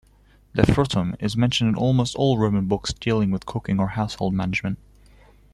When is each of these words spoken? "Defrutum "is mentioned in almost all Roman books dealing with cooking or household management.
"Defrutum 0.55 1.15
"is 1.19 1.37
mentioned 1.37 1.69
in 1.69 1.75
almost 1.75 2.15
all 2.15 2.39
Roman 2.39 2.65
books 2.65 2.91
dealing 2.91 3.29
with 3.29 3.45
cooking 3.45 3.79
or 3.79 3.89
household 3.89 4.33
management. 4.33 4.79